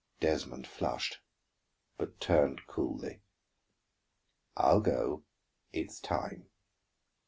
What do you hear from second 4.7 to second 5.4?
go,